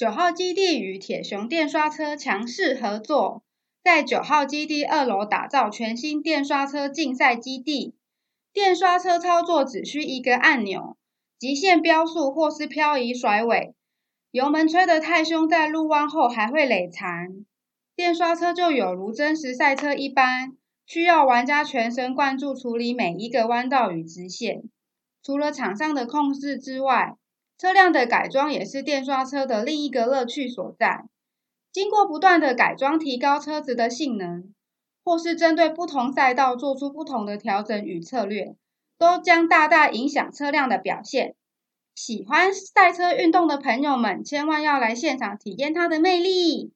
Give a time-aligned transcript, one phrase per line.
[0.00, 3.42] 九号基地与铁雄电刷车强势合作，
[3.84, 7.94] 在九号基地二楼打造全新电刷车竞赛基地。
[8.50, 10.96] 电刷车操作只需一个按钮，
[11.38, 13.74] 极限飙速或是漂移甩尾，
[14.30, 17.44] 油门吹得太凶，在路弯后还会累残。
[17.94, 20.56] 电刷车就有如真实赛车一般，
[20.86, 24.62] 需要玩家全神贯注处理每一个弯道与直线。
[25.22, 27.16] 除了场上的控制之外，
[27.60, 31.04] 车辆的改装也是电刷车的另一个乐趣所在。
[31.70, 34.54] 经过不断的改装，提高车子的性能，
[35.04, 38.54] 或是针对不同赛道做出不同的调整与策略，
[38.98, 41.34] 都将大大影响车辆的表现。
[41.94, 46.72] 喜欢赛车运动的朋友们，千万要来现场体验它的魅力。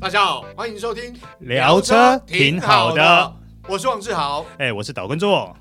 [0.00, 3.43] 大家好，欢迎收听聊车挺好的。
[3.66, 5.56] 我是王志豪，哎，我是岛根座。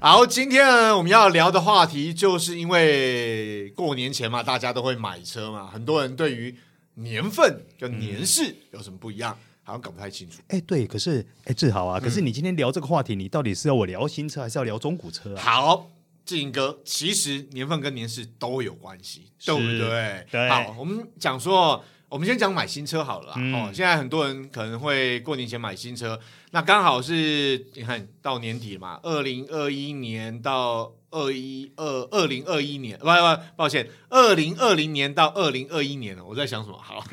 [0.00, 6.52] 好，今天呢，我们要聊的话题，就是因为过年前嘛，大家都会买车嘛，很多人对于
[6.94, 10.42] 年份跟年式有什么不一样，好像搞不太清楚。
[10.48, 15.40] 哎，对，可是哎，志豪啊，可是你今天聊这个话题，你到底是要我聊新车，还是要聊中古车啊？
[15.40, 15.90] 好，
[16.24, 20.26] 志颖哥，其实年份跟年式都有关系，对不对？
[20.28, 20.48] 对。
[20.50, 21.84] 好，我们讲说。
[22.08, 23.34] 我们先讲买新车好了啦。
[23.36, 26.18] 嗯、哦，现在很多人可能会过年前买新车，
[26.52, 36.24] 那刚好是你看到年底嘛，二零二一年到二一二二零二一年，不不，抱歉，二零二零年到二零二一年了。
[36.24, 36.78] 我在想什么？
[36.78, 37.04] 好，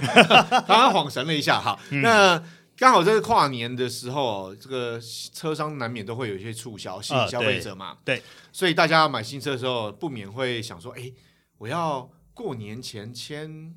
[0.68, 1.60] 刚刚恍神了一下。
[1.60, 2.44] 好，嗯、那
[2.78, 5.02] 刚好这个跨年的时候，这个
[5.34, 7.98] 车商难免都会有一些促销，吸引消费者嘛。
[8.06, 8.22] 对
[8.52, 11.12] 所以大家买新车的时候，不免会想说，哎，
[11.58, 13.74] 我要过年前签。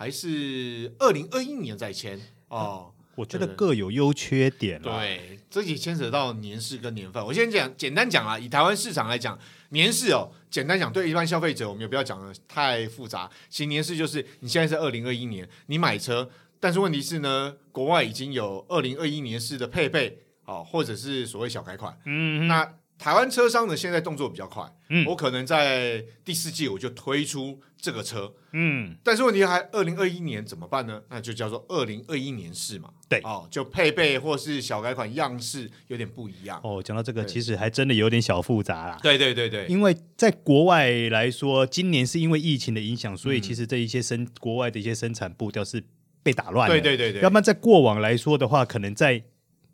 [0.00, 4.80] 还是二零二一年再签哦，我觉得各有优缺点。
[4.80, 7.22] 对，这也牵扯到年式跟年份。
[7.22, 13.30] 我先讲简单讲啊，以台湾市场来讲，年式哦，简单讲，对一般消费者，我们也不要讲的太复杂。
[13.50, 21.94] 其实年式就是你现在是二零二一年，你买车，但是问题是呢，国外已经有二零二一年式的配备哦，或者是所谓小改款。
[22.06, 22.76] 嗯，那。
[23.00, 31.00] 台湾车商呢，现在动作比较快，嗯，我可能在第四季我就推出这个车，嗯，但是问题还二零二一年怎么办呢？
[31.08, 36.60] 那就叫做二零二一年式嘛，对，哦，就配备或是小改款样式有点不一样。
[36.62, 38.98] 哦，讲到这个，其实还真的有点小复杂啦。
[39.02, 45.82] 对对对对，因为在国外来说，今年是因为疫情的影响，所以其实这一些生国外的一些生产步调是
[46.22, 46.74] 被打乱的。
[46.74, 49.24] 对对对对，要不然在过往来说的话，可能在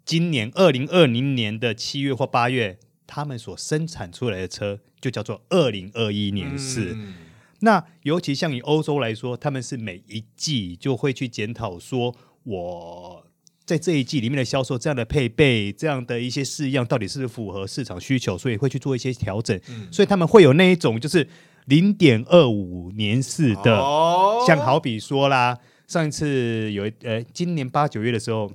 [0.05, 2.79] 今年二零二零年的七月或八月。
[3.07, 6.95] 他们所生产出来的车就叫做二零二一年式。
[6.97, 7.15] 嗯、
[7.61, 13.25] 那尤其像以欧洲来说，他们是每一季就会去检讨，说我
[13.65, 19.59] 在这一季里面的销售，这样的配备，这样的一些式样，到底是符合市场需求，所以会去做一些调整。
[19.69, 21.29] 嗯、所以他们会有那一种就是
[21.67, 25.57] 零点二五年式的，哦、像好比说啦，
[25.87, 28.51] 上一次有呃，今年八九月的时候，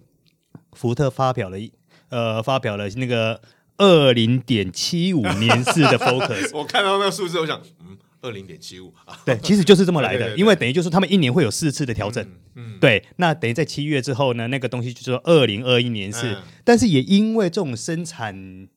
[0.74, 1.72] 福特发表了一
[2.10, 3.42] 呃，发表了那个。
[3.82, 12.80] 二零点七五年式的 Focus，我看到那个数字，我想，嗯，二零点七五啊，对，其实就是这么来的，对对对，因为等于就是他们一年会有四次的调整，嗯，嗯。
[12.80, 18.68] 对，那等于在七月之后呢，那个东西就说二零二一年是，嗯、但是也因为这种生产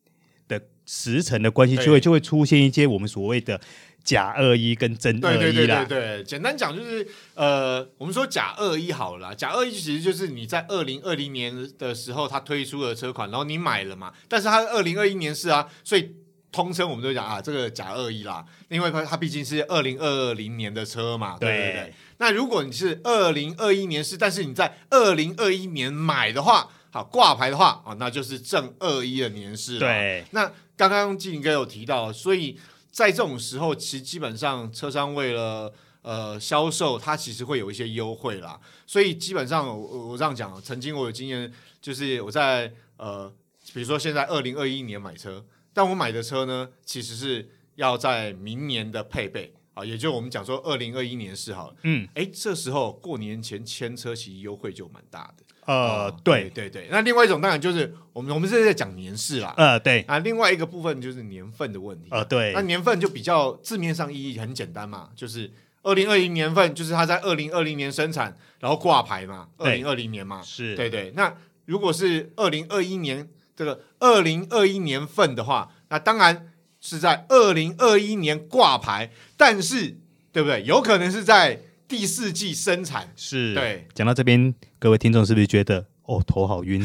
[0.49, 3.61] 的时程的关系，就会就会出现一些我们所谓的。
[4.05, 16.15] 假二一跟真二一啦，对对对对，简单讲就是，呃，我们说假二一好了啦，假二一其实就是你在二零二零年的时候，它推出的车款，然后你买了嘛，但是它二零二一年是啊，所以
[16.53, 21.95] 通称我们都讲啊，这个假二一啦，因为它它毕竟是二零二零年的车嘛，对对对。
[22.19, 29.79] 那如果你是二零二一年是，但是你在二零二一年买的话，好挂牌的话啊，那就是正二一的年式。
[29.79, 32.59] 对，那刚刚季林哥有提到，所以。
[32.95, 38.61] 在这种时候，其实基本上车商为了呃销售，它其实会有一些优惠啦。
[38.87, 43.29] 所以基本上我我这样讲，曾经我有经验，就是我在呃，
[43.73, 51.77] 比如说现在二零二一年买车，但我买的车呢，其实是要在明年的配备啊，也就我们讲说二零二一年是好了。
[51.83, 55.45] 嗯，哎，这时候过年前签车，其实优惠就蛮大的。
[55.67, 56.49] 呃，对。
[56.51, 60.03] 对对，那另外一种当然就是我们我们是在讲年式啦，呃，对。
[60.03, 65.51] 啊，另外一个部分就是年份的问题，呃，对，那年份就比较字面上意义很简单嘛，就是
[65.83, 70.77] 二零二零年份，就是它在二零二零年生产，然后挂牌嘛，二零二零年嘛，是。
[70.77, 71.13] 对对。
[71.17, 71.35] 那
[71.65, 76.53] 如果是二零二一年这个二零二一年份的话，那当然
[76.87, 79.97] 是在二零二一年挂牌，但是
[80.31, 80.63] 对不对？
[80.65, 81.61] 有可能是在。
[81.87, 83.87] 第四季生产是，对。
[83.95, 86.83] 讲到这边，各位听众是不是觉得哦头好晕？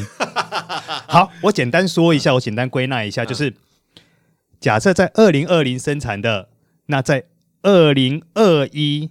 [1.08, 3.54] 好，我简单说一下，我简单归纳一下，就是
[4.60, 6.50] 假设在二零二零生产的，
[6.86, 7.24] 那在
[7.62, 9.10] 二零二一。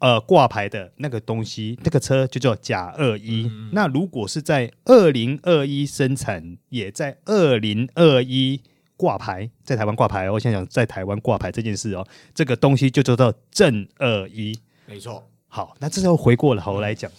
[0.00, 3.48] 呃，挂牌的那个东西，那个车就叫甲二一。
[3.70, 8.60] 那如果是在二零二一生产，也在二零二一
[9.02, 14.56] 挂牌，在台湾挂牌，我想想，在台湾挂牌这件事哦，这个东西就叫做正二一。
[14.86, 15.28] 没错。
[15.48, 17.10] 好，那这时候回过头来讲，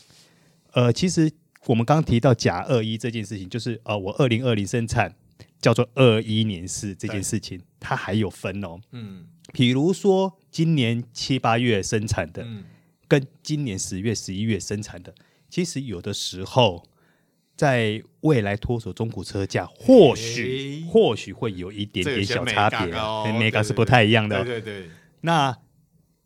[0.71, 1.29] 呃，其实
[1.65, 5.13] 我们刚刚提到假二一这件事情，就是呃，我二零二零生产
[5.59, 8.79] 叫做二一年式这件事情，它还有分哦。
[8.91, 9.25] 嗯。
[9.51, 12.41] 比如说今年七八月生产的。
[12.45, 12.63] 嗯
[13.05, 15.13] 跟今年十月、十一月生产的，
[15.47, 16.83] 其实有的时候，
[17.55, 24.43] 在未来脱手中古车价，或许、欸、或许会有一点点小差别，跟 Mega 是不太一样的。
[24.43, 24.89] 对对对。
[25.21, 25.57] 那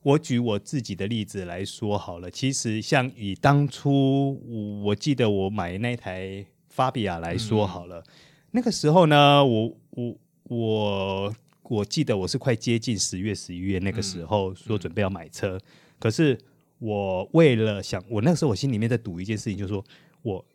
[0.03, 4.41] 我举我自己的例子来说好了，其实像以当初
[4.83, 6.45] 我记得我买那台
[6.75, 8.05] Fabia 来说好了，嗯、
[8.51, 15.61] 那个时候呢，我我我我记得我是快接近十月、十一月那个时候说准备要买车，嗯、
[15.99, 16.37] 可是。
[16.79, 19.83] 我为了想，我那个时候我心里面在赌一件事情，就是说
[20.21, 20.45] 我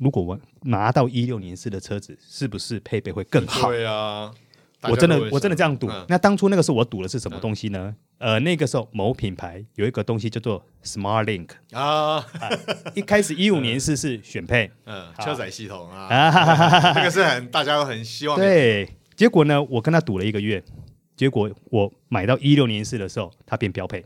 [0.00, 3.70] 如果我拿到一六年式的车子，是不是配备会更好？
[3.70, 4.32] 对啊，
[4.82, 5.88] 我真的我真的这样赌。
[5.88, 7.94] 嗯、那当初那个时候我赌的是什么东西呢？
[8.18, 12.58] 嗯、呃，那个时候某品牌有一个东西叫做 Smart Link 啊、呃，
[12.94, 18.36] 一开始一五年式是选配，嗯，车载系统啊， 这个是很大家都很希望。
[18.38, 20.62] 对，结果呢，我跟他赌了一个月，
[21.16, 24.04] 结果我买到一六年式的时候，它变标配。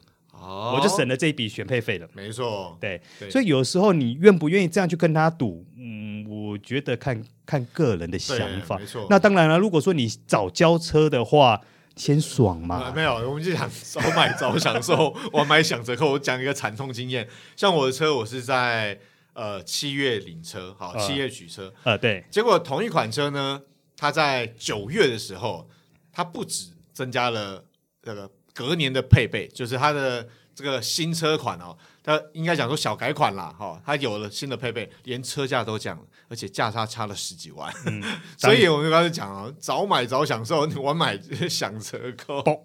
[0.48, 2.08] 哦、我就省了这一笔选配费了。
[2.14, 5.66] 没错，对，对所以有时候你愿不愿意这样去跟他赌？
[5.76, 8.78] 嗯，我觉得看看个人的想法。
[8.78, 11.60] 没错，那当然了，如果说你早交车的话，
[11.96, 12.84] 先爽嘛。
[12.86, 16.12] 嗯、没有，我们就想早买早享受，晚买享折扣。
[16.12, 18.98] 我讲一个惨痛经验，像我的车，我是在
[19.34, 23.60] 呃七月领车，好七月取车，呃，呃对，结果同一款车呢，
[23.94, 25.68] 它在九月的时候，
[26.10, 27.64] 它不止增加了
[28.02, 28.30] 这个。
[28.58, 38.02] 隔年的配备就是它的这个新车款哦，它应该讲说小改款啦，哈、哦，它有了新的配备，连车价都降了，而且价差差了十几万，嗯、
[38.36, 41.16] 所以我们刚才讲啊，早买早享受，晚买
[41.48, 42.58] 享折扣， 嘣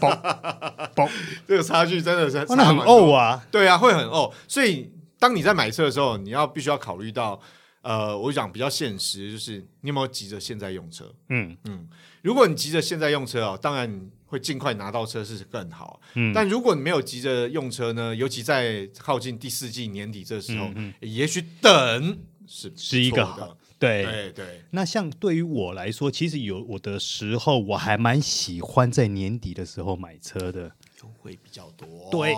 [0.00, 1.08] 嘣 嘣，
[1.46, 7.40] 这个差距真的是真的很呕啊，对啊，会很呕，所以当你在买车的时候，你要必须要考虑到，
[7.82, 11.14] 呃，我讲比较现实，就是你有没有急着现在用车？
[11.28, 11.86] 嗯嗯，
[12.22, 14.10] 如果你急着现在用车啊，当然。
[14.32, 22.18] 会尽快拿到车是更好，嗯，但如果你没有急着用车呢，尤其在靠近第四季年底这时候，嗯嗯，也许等
[22.48, 24.62] 是是一个好，对对对。
[24.70, 30.62] 那像对于我来说，其实有我的时候，我还蛮喜欢在年底的时候买车的，
[31.02, 32.34] 优惠比较多，对。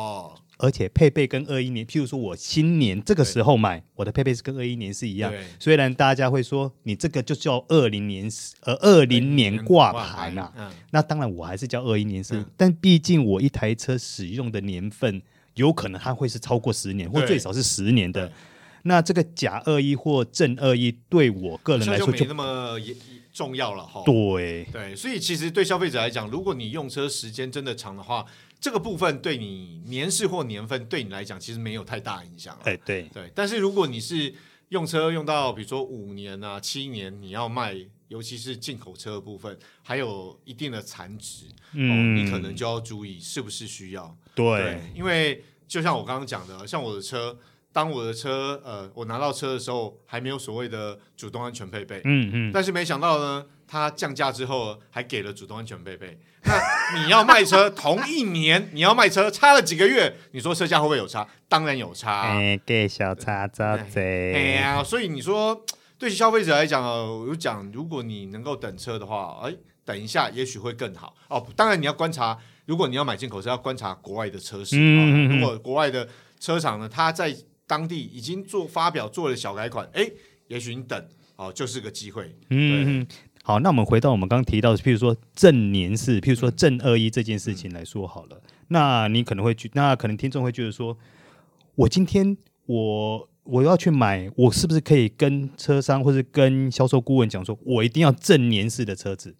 [0.64, 5.30] 而且配备跟二一年，譬如说我新年这个时候买，我的配备是跟二一年是一样。
[5.30, 8.30] 对虽然大家会说你这个就叫二零年
[8.62, 15.20] 呃二零年挂牌呐，嗯、那当然我还是叫二一年是，嗯、但毕竟我一台车使用的年份
[15.56, 18.32] 有可能它会是超过十年，或最少是十年的。
[18.84, 22.78] 那这个假二一或正二一对我个人来说就，就没那么
[23.34, 24.02] 重要了哈。
[24.06, 28.24] 对对，所以其实对消费者来讲，如果你用车时间真的长的话。
[28.64, 32.58] 这个部分对你年式或年份对你来讲其实没有太大影响。
[32.64, 33.30] 哎，对对。
[33.34, 34.34] 但是如果你是
[34.70, 37.76] 用车用到比如说五年啊、七年，你要卖，
[38.08, 41.44] 尤其是进口车的部分，还有一定的残值，
[41.74, 44.16] 嗯、哦，你可能就要注意是不是需要。
[44.34, 47.38] 对，对，因为就像我刚刚讲的，像我的车，
[47.70, 53.44] 当我的车呃，我拿到车的时候还没有所谓的主动安全配备，嗯嗯，但是没想到呢。
[53.66, 61.26] 它降价之后还给了主动安全配备，那你要卖车同一年，你要卖车差了几个月，你说车价会不会有差？
[61.48, 64.32] 当然有差，啊，哎，给小差遭贼？
[64.34, 65.64] 哎呀，所以你说
[65.98, 69.54] 对消费者来讲哦，我讲如果你能够等车的话，哎，
[69.84, 71.46] 等一下也许会更好哦。
[71.56, 74.76] 当然你要观察，如果你要买进口车，要观察国外的车市。
[74.78, 77.34] 嗯，如果国外的车厂呢，它在
[77.66, 80.06] 当地已经做发表做了小改款，哎，
[80.48, 82.36] 也许你等哦，就是个机会。
[82.50, 83.06] 嗯。
[83.46, 88.40] 好，那我们回到我们刚刚提到的，譬如说正年式，譬如说正二一这件事情来说好了。
[88.42, 90.96] 嗯、那你可能会去，那可能听众会觉得说，
[91.74, 92.34] 我今天
[92.64, 99.36] 我我要去买，我是不是可以跟车商或者跟销售顾问讲说，我一定要正年式的车子？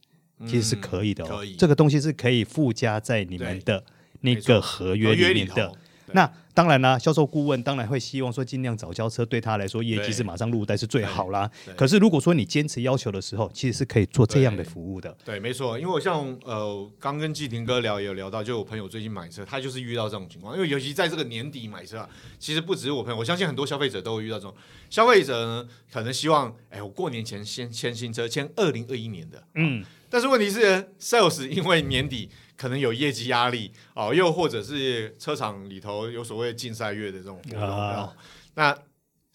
[0.46, 3.82] 其实是可以的哦，嗯、这个东西是可以附加在你们的
[4.20, 5.73] 那个合约里面的。
[6.14, 11.50] 那当然啦，销售顾问当然会希望说尽量早交车，对他来说业绩是马上入袋是最好啦。
[11.76, 15.11] 可是如果说你坚持要求的时候，其实是可以做这样的服务的。
[15.25, 24.54] 对，对没错，因为我像呃刚跟季霆哥聊也有聊到，就我朋友最近买车，他就是遇到这种情况，因为尤其在这个年底买车啊，其实不只是我朋友，我相信很多消费者都会遇到这种。
[24.88, 32.30] 消费者呢，可能希望，哎，我过年前先签新车，签二零二一年的，嗯，但是问题是，sales 因为年底。
[32.56, 38.16] 可能有业绩压力哦，又或者是车厂里头有所谓竞赛月的这种活动，啊、
[38.54, 38.73] 那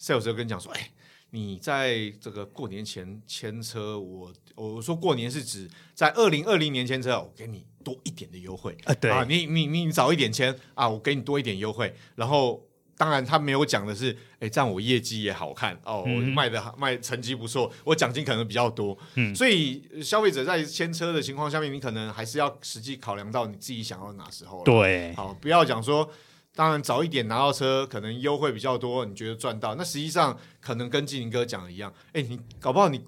[0.00, 0.90] sales 就跟你讲说，哎，
[1.30, 8.76] 你在这个过年前签车，我我说过年是指在二零二零年签车，我给你多一点的优惠。
[8.84, 9.10] 啊，对。
[9.10, 12.66] 啊，你你你早一点签啊，我给你多一点优惠，然后。
[13.00, 18.94] 当然，他没有讲的是，哎，这样我业绩也好看哦，我卖的卖成绩不错，我奖金可能比较多。
[19.14, 24.62] 嗯，所以消费者在签车的情况下面，你可能还是要实际考量到你自己想要哪时候。
[24.64, 26.06] 对，好，不要讲说，
[26.54, 29.74] 当然早一点拿到车，可能优惠比较多，你觉得赚到。
[29.76, 33.00] 那实际上可能跟季宁哥讲的一样，哎，你搞不好你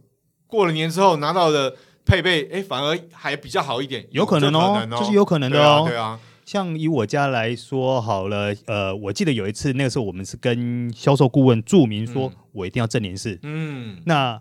[0.47, 5.95] 过了年之后拿到的配备，哎，反而还比较好一点，有可能哦，这、哦、是有可能的哦，对啊。
[5.95, 13.39] 对啊像以我家来说好了，呃，我记得有一次那个时候我们是跟销售顾问注明说，我一定要正年式。
[13.43, 14.41] 嗯，那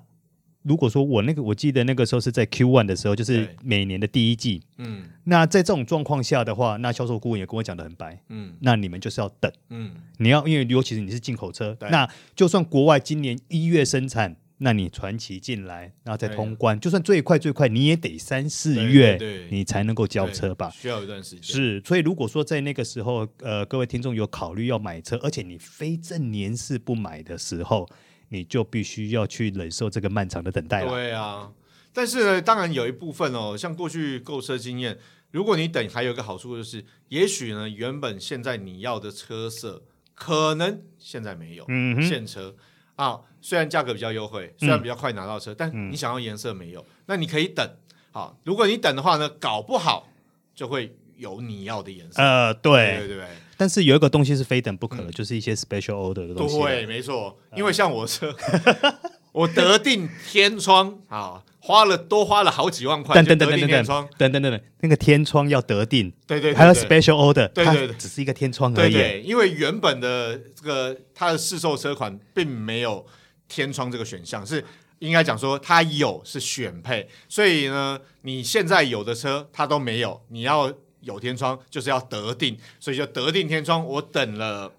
[0.64, 4.62] 如果说我那个我记得那个时候是在 Q one 的时候，就是每年的第一季。
[4.78, 8.22] 嗯，那在这种状况下的话，那销售顾问也跟我讲的很白。
[8.30, 9.52] 嗯，那你们就是要等。
[9.70, 14.36] 嗯，你要因为尤其是你是进口车，那就算国外今年一月生产。
[14.64, 19.18] 那你传奇进来，然后再通关，就算最快最快，你也得三四月，
[19.50, 20.70] 你才能够交车吧？
[20.70, 21.44] 需要一段时间。
[21.44, 27.90] 是，所以如果说在那个时候，呃，各位听众有考虑要买车，而且你非正年是不买的时候，
[28.30, 30.92] 你就必须要去忍受这个漫长的等待了。
[30.92, 31.52] 对啊，
[31.92, 35.00] 但是呢，当然有一部分哦，像过去购车经验，
[35.32, 41.66] 如果你等，还有一个好处就是，也许呢，原本现在你要的车色，可能现在没有，
[42.00, 42.56] 现车。
[43.04, 47.68] 啊，虽然价格比较优惠，虽然比较快拿到车，嗯、但你想要颜色没有，嗯、那你可以等。
[48.12, 50.08] 好，如果你等的话呢，搞不好
[50.54, 52.22] 就会有你要的颜色。
[52.22, 53.26] 呃，对，对对。
[53.58, 56.60] 但是有一个东西是非等不可的，嗯、就是一些 special order 的东西。
[56.62, 59.00] 对，没错，因为像我车，呃、
[59.32, 61.44] 我得定天窗 啊。
[61.64, 63.86] 花了多花了好几万块，等等等等等等，
[64.18, 68.94] 等等等等，那个天窗要得定，对对，还有 special order，对对对，只是一个天窗而已。
[68.94, 73.06] 对，因为原本的这个它的市售车款并没有
[73.48, 74.66] 天窗这个选项，是
[74.98, 84.72] 应该讲说它有是选配，所以呢，你现在有的车它都没有，你要有天窗就是要得定，所以就得定天窗，我等了。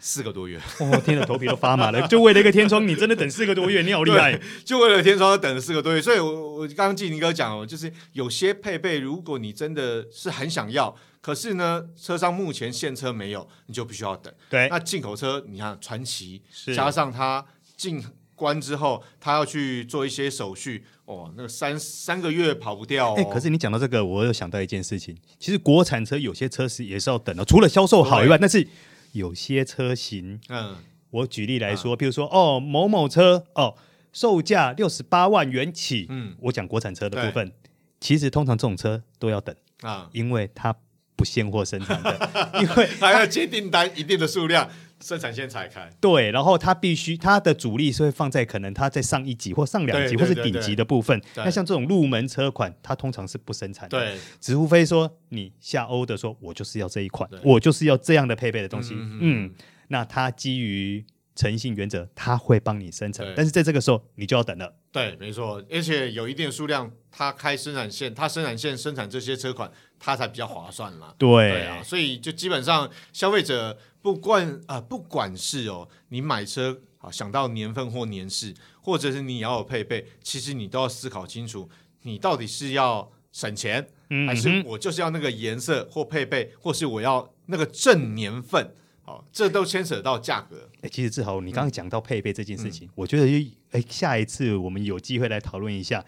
[0.00, 2.06] 四个多月，我听了头皮都发麻了。
[2.06, 3.82] 就为了一个天窗，你真的等四个多月？
[3.82, 4.40] 你好厉害！
[4.64, 14.32] 就为了天窗等了四个多月，所以我我刚刚季宁哥讲哦，就是有些配备，如果你真的是很想要，可是呢，车商目前现车没有，你就必须要等。
[14.48, 16.42] 对，那进口车，你看传奇，
[16.74, 17.44] 加上它
[17.76, 18.00] 进
[18.36, 23.14] 关之后，它要去做一些手续，哦，那个三三个月跑不掉。
[23.14, 28.64] 哎，可是你讲到这个，我又想到一件事情，其实国产车有些车是也是要等的，除了销售好以外，但是。
[29.12, 30.76] 有些车型，嗯，
[31.10, 33.76] 我举例来说，比如说哦，某某车哦，
[34.12, 37.52] 售价六十八万元起，嗯，我讲国产车的部分，
[38.00, 40.74] 其实通常这种车都要等啊，因为它
[41.16, 42.30] 不现货生产的，
[42.62, 44.70] 因为还要接订单一定的数量，
[45.00, 45.88] 生产线才开。
[46.00, 51.20] 对，然后它必须它的主力是会放在可能它在上一级或上两级或是顶级的部分。
[51.36, 58.94] 那像这种入门车款，它通常是不生产的，对，只无非说你下欧的说，我就是要这一款，我就是要这样的配备的东西。
[58.96, 59.52] 嗯，
[59.88, 64.74] 那它基于诚信原则，它会帮你生产，但是在这个时候你就要等了。
[64.90, 71.12] 对，没错，而且有一定数量，它开生产线，他生产线生产这些车款，他才比较划算嘛。
[71.18, 73.76] 对，对啊，所以就基本上消费者。
[74.00, 81.68] 不管啊、呃，不管是哦，你买车啊，想到年份或年式，或者是你要有配备，其实你都要思考清楚，
[82.02, 88.72] 你到底是要省钱，嗯、还是我就是要那个颜色或配备，或是我要那个正年份，
[89.04, 90.70] 哦，这都牵扯到价格。
[90.82, 96.06] 哎，其实志豪，你刚刚讲到配备这件事情，嗯、我觉得，哎，下一次我们有机会来讨论一下。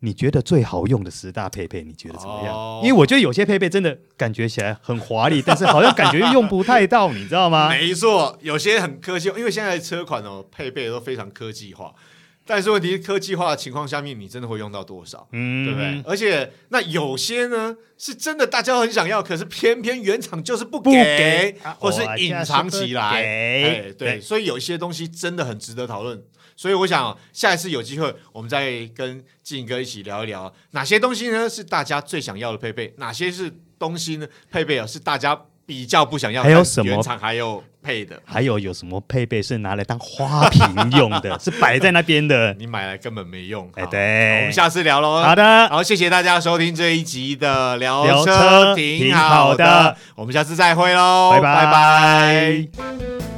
[0.00, 2.54] 你觉得最好用的十大配备，你觉得怎么样？
[2.54, 7.68] 哦、因为我觉得有些配备真的感觉起来很华丽，但是好像感觉用不太到，你知道吗？
[7.74, 11.92] 没错，有些很科技，因为现在的车款哦，配备都非常科技化。
[12.50, 15.28] 但是问题是，科技化的情况下面，你真的会用到多少？
[15.32, 16.02] 嗯，对不对？
[16.06, 23.92] 而且那有些呢，是真的大家很想要，可是偏偏原厂就是不给，不给或是隐藏起来。
[23.98, 26.22] 对所以有一些东西真的很值得讨论。
[26.58, 33.48] 所以我想，下一次有机会，我们再跟静哥一起聊一聊，哪些东西呢是大家最想要的配备，哪些是
[33.78, 36.42] 东西呢配备啊是大家比较不想要。
[36.42, 38.20] 还有什么原厂还有配的？
[38.24, 41.38] 还有有什么配备是拿来当花瓶用的？
[41.38, 42.52] 是摆在那边的？
[42.54, 43.70] 你买来根本没用。
[43.76, 45.22] 哎，对，我们下次聊喽。
[45.22, 49.96] 好的，好，谢谢大家收听这一集的聊车，挺好的。
[50.16, 51.30] 我们下次再会喽。
[51.30, 53.37] 拜拜。